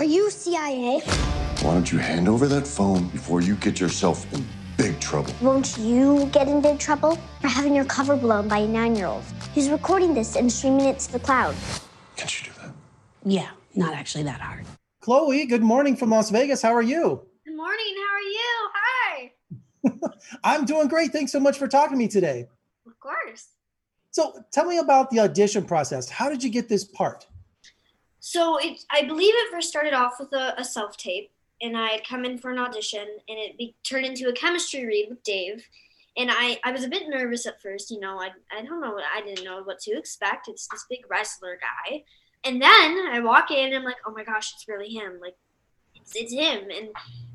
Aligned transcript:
Are 0.00 0.04
you 0.04 0.30
CIA? 0.30 1.00
Why 1.60 1.74
don't 1.74 1.92
you 1.92 1.98
hand 1.98 2.26
over 2.26 2.48
that 2.48 2.66
phone 2.66 3.08
before 3.08 3.42
you 3.42 3.54
get 3.56 3.78
yourself 3.78 4.24
in 4.32 4.42
big 4.78 4.98
trouble? 4.98 5.34
Won't 5.42 5.76
you 5.76 6.24
get 6.32 6.48
in 6.48 6.62
big 6.62 6.78
trouble 6.78 7.18
for 7.42 7.48
having 7.48 7.74
your 7.74 7.84
cover 7.84 8.16
blown 8.16 8.48
by 8.48 8.60
a 8.60 8.66
nine 8.66 8.96
year 8.96 9.08
old 9.08 9.22
who's 9.54 9.68
recording 9.68 10.14
this 10.14 10.36
and 10.36 10.50
streaming 10.50 10.86
it 10.86 11.00
to 11.00 11.12
the 11.12 11.18
cloud? 11.18 11.54
Can 12.16 12.28
you 12.30 12.50
do 12.50 12.60
that? 12.62 12.70
Yeah, 13.24 13.50
not 13.74 13.92
actually 13.92 14.24
that 14.24 14.40
hard. 14.40 14.64
Chloe, 15.02 15.44
good 15.44 15.62
morning 15.62 15.94
from 15.96 16.08
Las 16.08 16.30
Vegas. 16.30 16.62
How 16.62 16.74
are 16.74 16.80
you? 16.80 17.20
Good 17.44 17.56
morning. 17.56 17.94
How 17.98 18.14
are 18.14 18.30
you? 18.40 18.70
Hi. 18.74 19.32
I'm 20.44 20.64
doing 20.64 20.88
great. 20.88 21.12
Thanks 21.12 21.30
so 21.30 21.40
much 21.40 21.58
for 21.58 21.68
talking 21.68 21.98
to 21.98 21.98
me 21.98 22.08
today. 22.08 22.48
Of 22.86 22.98
course. 23.00 23.48
So, 24.12 24.44
tell 24.50 24.64
me 24.64 24.78
about 24.78 25.10
the 25.10 25.20
audition 25.20 25.66
process. 25.66 26.08
How 26.08 26.30
did 26.30 26.42
you 26.42 26.48
get 26.48 26.70
this 26.70 26.84
part? 26.84 27.26
So 28.20 28.58
it, 28.58 28.84
I 28.90 29.04
believe 29.04 29.34
it 29.34 29.50
first 29.50 29.68
started 29.68 29.94
off 29.94 30.20
with 30.20 30.32
a, 30.32 30.58
a 30.60 30.64
self 30.64 30.96
tape, 30.96 31.30
and 31.60 31.76
I 31.76 31.88
had 31.88 32.06
come 32.06 32.24
in 32.24 32.38
for 32.38 32.50
an 32.50 32.58
audition, 32.58 33.06
and 33.28 33.38
it 33.38 33.58
be, 33.58 33.74
turned 33.82 34.06
into 34.06 34.28
a 34.28 34.32
chemistry 34.32 34.86
read 34.86 35.08
with 35.08 35.22
Dave. 35.22 35.66
And 36.16 36.30
I, 36.30 36.58
I 36.64 36.72
was 36.72 36.84
a 36.84 36.88
bit 36.88 37.08
nervous 37.08 37.46
at 37.46 37.62
first, 37.62 37.90
you 37.90 37.98
know. 37.98 38.20
I, 38.20 38.30
I 38.56 38.62
don't 38.62 38.80
know 38.80 38.98
I 38.98 39.22
didn't 39.22 39.44
know 39.44 39.62
what 39.62 39.80
to 39.80 39.96
expect. 39.96 40.48
It's 40.48 40.66
this 40.68 40.84
big 40.90 41.00
wrestler 41.08 41.58
guy, 41.60 42.04
and 42.44 42.60
then 42.60 43.08
I 43.10 43.20
walk 43.20 43.50
in, 43.50 43.66
and 43.66 43.76
I'm 43.76 43.84
like, 43.84 43.96
oh 44.06 44.12
my 44.12 44.24
gosh, 44.24 44.52
it's 44.54 44.68
really 44.68 44.88
him. 44.88 45.18
Like, 45.20 45.36
it's, 45.96 46.14
it's 46.14 46.32
him. 46.32 46.68
And 46.70 46.88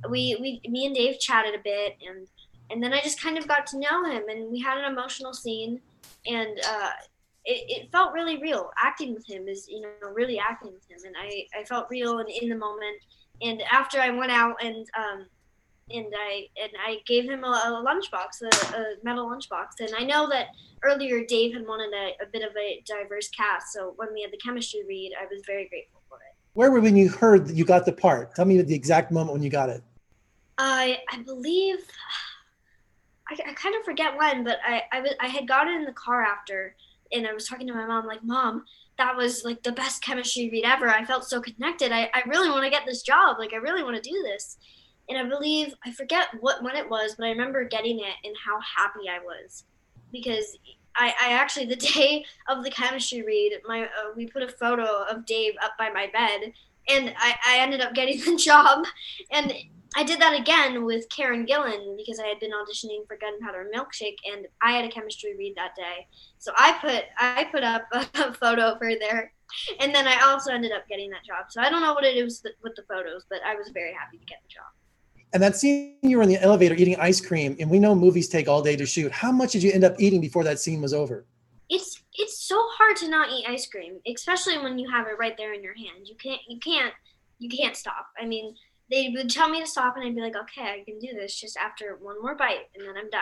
we, 0.10 0.38
we, 0.40 0.70
me 0.70 0.86
and 0.86 0.96
Dave 0.96 1.20
chatted 1.20 1.56
a 1.56 1.64
bit, 1.64 1.98
and 2.08 2.28
and 2.70 2.82
then 2.82 2.94
I 2.94 3.02
just 3.02 3.22
kind 3.22 3.38
of 3.38 3.48
got 3.48 3.68
to 3.68 3.80
know 3.80 4.04
him, 4.06 4.24
and 4.30 4.52
we 4.52 4.60
had 4.60 4.78
an 4.78 4.92
emotional 4.92 5.34
scene, 5.34 5.82
and 6.26 6.60
uh, 6.68 6.92
it, 7.46 7.84
it 7.84 7.92
felt 7.92 8.14
really 8.14 8.38
real. 8.42 8.72
Acting 8.78 9.14
with 9.14 9.26
him 9.26 9.48
is, 9.48 9.68
you 9.68 9.82
know, 9.82 9.90
really 10.14 10.40
acting 10.40 10.74
with 10.74 10.90
him, 10.90 10.98
and 11.06 11.16
I, 11.18 11.46
I 11.58 11.64
felt 11.64 11.88
real 11.90 12.20
and 12.20 12.30
in 12.30 12.50
the 12.50 12.56
moment. 12.56 12.98
And 13.42 13.62
after 13.72 14.00
I 14.00 14.10
went 14.10 14.32
out 14.32 14.56
and 14.64 14.88
um, 14.98 15.26
and 15.92 16.08
I 16.18 16.48
and 16.62 16.72
I 16.84 16.98
gave 17.06 17.26
him 17.26 17.44
a, 17.44 17.48
a 17.48 17.84
lunchbox, 17.86 18.42
a, 18.42 18.78
a 18.78 18.84
metal 19.04 19.30
lunchbox, 19.30 19.80
and 19.80 19.92
I 19.98 20.04
know 20.04 20.28
that 20.30 20.48
earlier 20.84 21.24
Dave 21.26 21.54
had 21.54 21.68
wanted 21.68 21.94
a, 21.94 22.24
a 22.24 22.28
bit 22.32 22.44
of 22.44 22.56
a 22.58 22.82
diverse 22.86 23.30
cast, 23.30 23.74
so 23.74 23.94
when 23.98 24.14
we 24.14 24.22
had 24.22 24.32
the 24.32 24.38
chemistry 24.38 24.82
read, 24.88 25.12
I 25.20 25.26
was 25.26 25.44
very 25.46 25.68
grateful 25.68 26.02
for 26.10 26.18
it. 26.18 26.36
Where 26.54 26.72
were 26.72 26.82
when 26.82 26.96
you 26.96 27.10
heard 27.10 27.48
that 27.48 27.56
you 27.56 27.66
got 27.66 27.86
the 27.86 27.94
part? 27.94 28.34
Tell 28.36 28.46
me 28.46 28.62
the 28.62 28.76
exact 28.76 29.12
moment 29.12 29.34
when 29.34 29.44
you 29.44 29.50
got 29.50 29.70
it. 29.70 29.84
I 30.58 31.00
I 31.12 31.20
believe 31.20 31.86
I, 33.30 33.38
I 33.50 33.54
kind 33.54 33.76
of 33.76 33.84
forget 33.84 34.18
when, 34.18 34.44
but 34.44 34.60
I, 34.66 34.84
I, 34.92 35.02
was, 35.02 35.12
I 35.20 35.28
had 35.28 35.48
gotten 35.48 35.74
in 35.74 35.86
the 35.86 35.94
car 35.94 36.24
after 36.24 36.76
and 37.12 37.28
I 37.28 37.34
was 37.34 37.48
talking 37.48 37.68
to 37.68 37.74
my 37.74 37.86
mom, 37.86 38.06
like, 38.06 38.24
Mom, 38.24 38.66
that 38.98 39.16
was 39.16 39.44
like 39.44 39.62
the 39.64 39.72
best 39.72 40.02
chemistry 40.02 40.50
read 40.50 40.66
ever. 40.66 40.90
I 40.90 41.04
felt 41.06 41.26
so 41.26 41.42
connected. 41.42 41.92
I, 41.92 42.10
I 42.14 42.24
really 42.28 42.50
want 42.50 42.64
to 42.64 42.70
get 42.70 42.84
this 42.86 43.02
job. 43.02 43.38
Like, 43.40 43.54
I 43.54 43.58
really 43.58 43.84
want 43.84 44.02
to 44.02 44.10
do 44.10 44.22
this. 44.24 44.58
And 45.10 45.18
I 45.18 45.30
believe, 45.30 45.74
I 45.86 45.92
forget 45.92 46.28
what 46.40 46.64
when 46.64 46.76
it 46.76 46.90
was, 46.90 47.16
but 47.18 47.26
I 47.26 47.30
remember 47.30 47.64
getting 47.66 48.00
it 48.00 48.16
and 48.24 48.36
how 48.44 48.60
happy 48.60 49.10
I 49.10 49.20
was. 49.20 49.66
Because 50.12 50.58
I, 50.96 51.14
I 51.22 51.34
actually, 51.34 51.66
the 51.66 51.76
day 51.94 52.26
of 52.48 52.64
the 52.64 52.72
chemistry 52.72 53.22
read, 53.22 53.60
my 53.68 53.84
uh, 53.84 54.14
we 54.16 54.28
put 54.28 54.44
a 54.44 54.48
photo 54.48 55.04
of 55.04 55.26
Dave 55.26 55.54
up 55.64 55.74
by 55.78 55.90
my 55.90 56.08
bed, 56.12 56.54
and 56.88 57.14
I, 57.18 57.36
I 57.48 57.60
ended 57.60 57.82
up 57.82 57.94
getting 57.94 58.20
the 58.26 58.36
job. 58.38 58.86
And 59.32 59.54
I 59.96 60.04
did 60.04 60.20
that 60.20 60.38
again 60.38 60.84
with 60.84 61.08
Karen 61.10 61.46
Gillan 61.46 61.96
because 61.96 62.20
I 62.20 62.28
had 62.28 62.40
been 62.40 62.52
auditioning 62.52 63.08
for 63.08 63.18
Gunpowder 63.18 63.70
Milkshake, 63.74 64.18
and 64.32 64.46
I 64.62 64.72
had 64.72 64.86
a 64.86 64.90
chemistry 64.90 65.36
read 65.38 65.54
that 65.56 65.76
day. 65.76 66.08
So 66.38 66.52
I 66.58 66.74
put 66.74 67.04
I 67.18 67.46
put 67.46 67.64
up 67.64 67.84
a 67.94 68.34
photo 68.34 68.74
of 68.74 68.80
her 68.80 68.94
there, 69.00 69.32
and 69.80 69.94
then 69.94 70.08
I 70.08 70.20
also 70.22 70.52
ended 70.52 70.72
up 70.72 70.88
getting 70.90 71.10
that 71.12 71.24
job. 71.26 71.46
So 71.50 71.62
I 71.62 71.70
don't 71.70 71.82
know 71.82 71.94
what 71.94 72.04
it 72.04 72.18
is 72.18 72.44
with 72.64 72.76
the 72.76 72.84
photos, 72.90 73.26
but 73.30 73.40
I 73.46 73.56
was 73.56 73.70
very 73.74 73.94
happy 73.94 74.18
to 74.18 74.26
get 74.26 74.40
the 74.44 74.50
job. 74.50 74.66
And 75.34 75.44
that 75.44 75.56
scene 75.56 75.98
you 76.02 76.18
were 76.18 76.24
in 76.24 76.30
the 76.30 76.42
elevator 76.42 76.76
eating 76.76 76.96
ice 76.98 77.22
cream, 77.22 77.56
and 77.60 77.70
we 77.70 77.80
know 77.80 77.96
movies 77.96 78.28
take 78.28 78.48
all 78.48 78.62
day 78.62 78.76
to 78.76 78.86
shoot. 78.86 79.12
How 79.12 79.32
much 79.32 79.52
did 79.52 79.64
you 79.64 79.72
end 79.72 79.84
up 79.84 79.96
eating 80.00 80.22
before 80.22 80.44
that 80.44 80.60
scene 80.60 80.82
was 80.82 80.94
over? 80.94 81.26
It's 81.70 82.02
it's 82.14 82.40
so 82.42 82.58
hard 82.78 82.96
to 82.98 83.10
not 83.10 83.32
eat 83.32 83.46
ice 83.48 83.68
cream, 83.68 84.00
especially 84.08 84.58
when 84.58 84.78
you 84.78 84.90
have 84.90 85.08
it 85.08 85.18
right 85.18 85.36
there 85.38 85.54
in 85.54 85.64
your 85.64 85.76
hand. 85.76 86.06
You 86.06 86.16
can't 86.16 86.42
you 86.48 86.60
can't 86.60 86.94
you 87.40 87.50
can't 87.50 87.76
stop. 87.76 88.08
I 88.20 88.26
mean 88.26 88.56
they 88.90 89.14
would 89.16 89.30
tell 89.30 89.50
me 89.50 89.60
to 89.62 89.68
stop, 89.68 89.96
and 89.96 90.06
I'd 90.06 90.16
be 90.16 90.22
like, 90.22 90.36
okay, 90.36 90.64
I 90.64 90.84
can 90.86 91.00
do 91.00 91.14
this 91.14 91.40
just 91.40 91.58
after 91.58 91.98
one 92.00 92.22
more 92.22 92.36
bite, 92.36 92.70
and 92.76 92.88
then 92.88 92.96
I'm 92.98 93.10
done. 93.10 93.22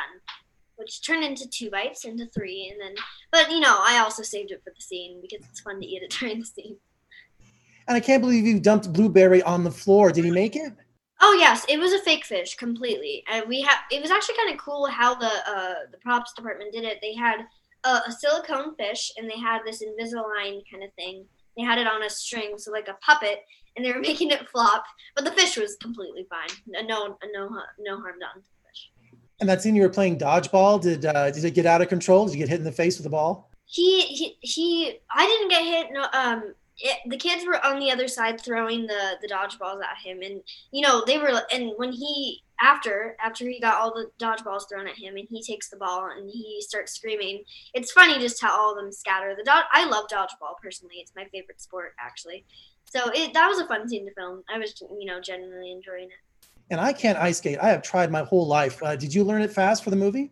Which 0.76 1.06
turned 1.06 1.24
into 1.24 1.48
two 1.50 1.70
bites, 1.70 2.04
into 2.04 2.26
three, 2.28 2.72
and 2.72 2.82
then, 2.82 2.96
but 3.32 3.52
you 3.52 3.60
know, 3.60 3.78
I 3.80 4.00
also 4.00 4.24
saved 4.24 4.52
it 4.52 4.62
for 4.64 4.74
the 4.76 4.82
scene 4.82 5.22
because 5.22 5.46
it's 5.50 5.62
fun 5.62 5.80
to 5.80 5.86
eat 5.86 6.02
it 6.02 6.10
during 6.20 6.40
the 6.40 6.46
scene. 6.46 6.78
And 7.88 7.96
I 7.96 8.00
can't 8.00 8.22
believe 8.22 8.46
you 8.46 8.60
dumped 8.60 8.92
blueberry 8.92 9.44
on 9.44 9.64
the 9.64 9.72
floor. 9.72 10.12
Did 10.12 10.26
he 10.26 10.32
make 10.32 10.56
it? 10.56 10.74
Oh 11.22 11.36
yes, 11.40 11.66
it 11.70 11.80
was 11.80 11.94
a 11.94 12.00
fake 12.00 12.26
fish 12.26 12.56
completely. 12.56 13.24
And 13.32 13.48
we 13.48 13.62
have 13.62 13.80
it 13.92 14.02
was 14.02 14.12
actually 14.12 14.36
kind 14.36 14.52
of 14.52 14.58
cool 14.58 14.88
how 14.88 15.16
the 15.16 15.32
uh, 15.48 15.74
the 15.92 15.98
props 16.00 16.34
department 16.34 16.74
did 16.74 16.84
it. 16.84 17.00
They 17.02 17.14
had 17.14 17.46
a, 17.86 18.02
a 18.08 18.12
silicone 18.12 18.76
fish 18.76 19.12
and 19.18 19.30
they 19.30 19.38
had 19.38 19.62
this 19.66 19.84
Invisalign 19.84 20.62
kind 20.70 20.84
of 20.84 20.94
thing. 20.96 21.26
They 21.58 21.64
had 21.64 21.78
it 21.78 21.88
on 21.88 22.04
a 22.04 22.10
string, 22.10 22.58
so 22.58 22.72
like 22.72 22.88
a 22.88 22.96
puppet, 23.06 23.40
and 23.76 23.86
they 23.86 23.92
were 23.92 24.00
making 24.10 24.32
it 24.32 24.48
flop. 24.50 24.84
But 25.16 25.26
the 25.26 25.32
fish 25.32 25.58
was 25.58 25.76
completely 25.78 26.28
fine. 26.30 26.58
No, 26.68 27.18
no, 27.34 27.50
no 27.80 27.98
harm 28.00 28.20
done 28.20 28.36
to 28.36 28.42
the 28.42 28.68
fish. 28.68 28.92
And 29.40 29.50
that 29.50 29.62
scene 29.62 29.76
you 29.76 29.82
were 29.82 29.90
playing 29.90 30.18
dodgeball, 30.18 30.82
did 30.82 31.06
uh, 31.06 31.32
did 31.32 31.44
it 31.44 31.52
get 31.52 31.66
out 31.66 31.82
of 31.82 31.90
control? 31.90 32.26
Did 32.26 32.34
you 32.34 32.40
get 32.40 32.50
hit 32.50 32.60
in 32.60 32.66
the 32.66 32.72
face 32.72 32.98
with 32.98 33.04
the 33.04 33.10
ball? 33.10 33.50
He 33.66 34.02
he 34.02 34.38
he. 34.42 35.00
I 35.12 35.26
didn't 35.26 35.50
get 35.50 35.64
hit. 35.64 35.88
No, 35.92 36.08
um, 36.14 36.54
it, 36.78 37.00
the 37.08 37.18
kids 37.18 37.46
were 37.46 37.64
on 37.66 37.80
the 37.80 37.92
other 37.92 38.08
side 38.08 38.42
throwing 38.42 38.88
the 38.88 39.18
the 39.22 39.28
dodgeballs 39.28 39.82
at 39.82 39.98
him, 40.04 40.22
and 40.22 40.42
you 40.72 40.82
know 40.82 41.04
they 41.06 41.18
were. 41.18 41.42
And 41.52 41.72
when 41.78 41.92
he 41.92 42.44
after 42.62 43.16
after 43.24 43.46
he 43.46 43.60
got 43.60 43.80
all 43.80 43.94
the 43.94 44.10
dodgeballs 44.24 44.70
thrown 44.70 44.88
at 44.88 44.98
him, 44.98 45.16
and 45.16 45.28
he 45.30 45.44
takes 45.44 45.70
the 45.70 45.78
ball 45.78 46.10
and 46.16 46.30
he 46.30 46.62
starts 46.62 46.94
screaming. 46.94 47.44
It's 47.74 47.92
funny 47.92 48.20
just 48.20 48.42
how 48.42 48.60
all 48.60 48.72
of 48.72 48.78
them 48.78 48.92
scatter. 48.92 49.36
The 49.36 49.44
dodge. 49.44 49.66
I 49.72 49.86
love 49.86 50.06
dodgeball 50.12 50.58
personally. 50.62 50.96
It's 50.98 51.14
my 51.16 51.26
favorite 51.26 51.62
sport 51.62 51.94
actually. 52.00 52.46
So 52.86 53.10
it, 53.14 53.34
that 53.34 53.48
was 53.48 53.60
a 53.60 53.68
fun 53.68 53.90
scene 53.90 54.06
to 54.06 54.14
film. 54.14 54.44
I 54.54 54.60
was, 54.60 54.80
you 55.00 55.06
know, 55.06 55.20
genuinely 55.20 55.72
enjoying 55.72 56.06
it. 56.06 56.48
And 56.70 56.80
I 56.80 56.94
can't 56.94 57.18
ice 57.18 57.40
skate. 57.40 57.60
I 57.60 57.70
have 57.70 57.82
tried 57.82 58.12
my 58.12 58.24
whole 58.24 58.48
life. 58.48 58.82
Uh, 58.82 58.96
did 58.96 59.14
you 59.14 59.24
learn 59.24 59.42
it 59.42 59.52
fast 59.52 59.84
for 59.84 59.90
the 59.90 59.96
movie? 59.96 60.32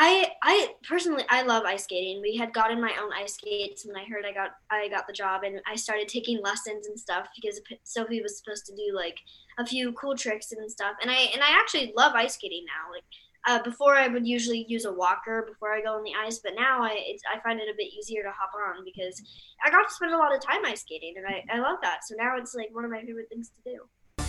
I 0.00 0.30
I 0.44 0.74
personally 0.88 1.24
I 1.28 1.42
love 1.42 1.64
ice 1.64 1.82
skating. 1.82 2.22
We 2.22 2.36
had 2.36 2.54
gotten 2.54 2.80
my 2.80 2.94
own 3.02 3.10
ice 3.12 3.34
skates 3.34 3.84
when 3.84 3.96
I 3.96 4.04
heard 4.04 4.24
I 4.24 4.32
got 4.32 4.50
I 4.70 4.88
got 4.88 5.08
the 5.08 5.12
job, 5.12 5.42
and 5.42 5.60
I 5.66 5.74
started 5.74 6.06
taking 6.06 6.40
lessons 6.40 6.86
and 6.86 6.98
stuff 6.98 7.26
because 7.34 7.60
Sophie 7.82 8.22
was 8.22 8.38
supposed 8.38 8.64
to 8.66 8.76
do 8.76 8.94
like 8.94 9.18
a 9.58 9.66
few 9.66 9.92
cool 9.94 10.16
tricks 10.16 10.52
and 10.52 10.70
stuff. 10.70 10.92
And 11.02 11.10
I 11.10 11.16
and 11.34 11.42
I 11.42 11.50
actually 11.50 11.92
love 11.96 12.12
ice 12.14 12.34
skating 12.34 12.64
now. 12.64 12.94
Like 12.94 13.02
uh, 13.48 13.60
before, 13.64 13.96
I 13.96 14.06
would 14.06 14.24
usually 14.24 14.66
use 14.68 14.84
a 14.84 14.92
walker 14.92 15.44
before 15.48 15.72
I 15.72 15.80
go 15.80 15.96
on 15.96 16.04
the 16.04 16.14
ice, 16.14 16.38
but 16.38 16.52
now 16.54 16.80
I 16.80 17.16
I 17.34 17.40
find 17.40 17.58
it 17.58 17.68
a 17.68 17.76
bit 17.76 17.92
easier 17.92 18.22
to 18.22 18.30
hop 18.30 18.52
on 18.54 18.84
because 18.84 19.20
I 19.64 19.70
got 19.70 19.88
to 19.88 19.94
spend 19.94 20.12
a 20.12 20.18
lot 20.18 20.32
of 20.32 20.40
time 20.40 20.64
ice 20.64 20.82
skating, 20.82 21.14
and 21.16 21.26
I, 21.26 21.42
I 21.52 21.58
love 21.58 21.78
that. 21.82 22.06
So 22.06 22.14
now 22.16 22.36
it's 22.36 22.54
like 22.54 22.68
one 22.70 22.84
of 22.84 22.92
my 22.92 23.02
favorite 23.02 23.28
things 23.30 23.50
to 23.50 23.72
do. 23.72 23.80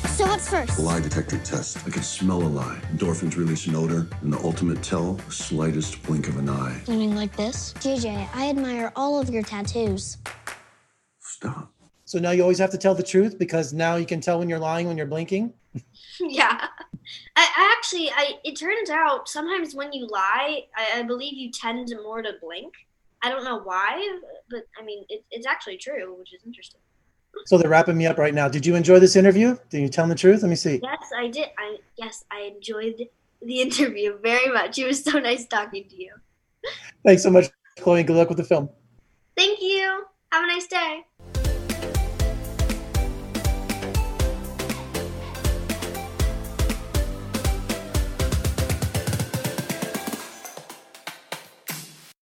So 0.07 0.25
what's 0.25 0.49
first? 0.49 0.75
The 0.75 0.81
lie 0.81 0.99
detector 0.99 1.37
test. 1.39 1.77
I 1.85 1.89
can 1.89 2.03
smell 2.03 2.41
a 2.41 2.47
lie. 2.47 2.79
Endorphins 2.93 3.37
release 3.37 3.67
an 3.67 3.75
odor, 3.75 4.07
and 4.21 4.33
the 4.33 4.37
ultimate 4.39 4.81
tell, 4.83 5.13
the 5.13 5.31
slightest 5.31 6.03
blink 6.03 6.27
of 6.27 6.37
an 6.37 6.49
eye. 6.49 6.81
You 6.87 6.95
mean 6.95 7.15
like 7.15 7.35
this? 7.35 7.73
JJ, 7.79 8.27
I 8.33 8.49
admire 8.49 8.91
all 8.95 9.19
of 9.19 9.29
your 9.29 9.43
tattoos. 9.43 10.17
Stop. 11.19 11.71
So 12.05 12.19
now 12.19 12.31
you 12.31 12.41
always 12.41 12.57
have 12.57 12.71
to 12.71 12.77
tell 12.77 12.95
the 12.95 13.03
truth 13.03 13.37
because 13.37 13.71
now 13.71 13.95
you 13.95 14.05
can 14.05 14.19
tell 14.19 14.39
when 14.39 14.49
you're 14.49 14.59
lying 14.59 14.87
when 14.87 14.97
you're 14.97 15.05
blinking. 15.05 15.53
yeah, 16.19 16.67
I, 17.35 17.47
I, 17.57 17.75
actually, 17.77 18.09
I 18.09 18.33
it 18.43 18.59
turns 18.59 18.89
out 18.89 19.29
sometimes 19.29 19.75
when 19.75 19.93
you 19.93 20.07
lie, 20.07 20.63
I, 20.75 20.99
I, 20.99 21.03
believe 21.03 21.33
you 21.33 21.51
tend 21.51 21.93
more 22.03 22.21
to 22.23 22.33
blink. 22.41 22.73
I 23.21 23.29
don't 23.29 23.43
know 23.43 23.59
why, 23.59 24.19
but 24.49 24.63
I 24.79 24.83
mean, 24.83 25.05
it, 25.09 25.23
it's 25.29 25.45
actually 25.45 25.77
true, 25.77 26.15
which 26.17 26.33
is 26.33 26.41
interesting. 26.45 26.81
So 27.45 27.57
they're 27.57 27.69
wrapping 27.69 27.97
me 27.97 28.05
up 28.05 28.17
right 28.17 28.33
now. 28.33 28.47
Did 28.47 28.65
you 28.65 28.75
enjoy 28.75 28.99
this 28.99 29.15
interview? 29.15 29.57
Did 29.69 29.81
you 29.81 29.89
tell 29.89 30.03
them 30.03 30.09
the 30.09 30.15
truth? 30.15 30.41
Let 30.41 30.49
me 30.49 30.55
see. 30.55 30.79
Yes, 30.83 31.09
I 31.15 31.27
did. 31.27 31.47
I 31.57 31.77
yes, 31.97 32.25
I 32.31 32.51
enjoyed 32.55 33.07
the 33.41 33.61
interview 33.65 34.17
very 34.19 34.51
much. 34.51 34.77
It 34.77 34.85
was 34.85 35.03
so 35.03 35.19
nice 35.19 35.47
talking 35.47 35.87
to 35.89 35.95
you. 35.95 36.13
Thanks 37.05 37.23
so 37.23 37.29
much, 37.29 37.45
Chloe. 37.79 38.03
Good 38.03 38.15
luck 38.15 38.29
with 38.29 38.37
the 38.37 38.43
film. 38.43 38.69
Thank 39.35 39.61
you. 39.61 40.05
Have 40.31 40.43
a 40.43 40.47
nice 40.47 40.67
day. 40.67 41.05